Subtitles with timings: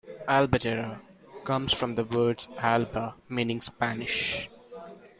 [0.27, 0.99] Albatera
[1.43, 4.49] comes from the words Alba, meaning Spanish.